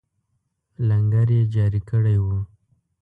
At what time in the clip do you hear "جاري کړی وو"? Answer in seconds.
1.53-2.37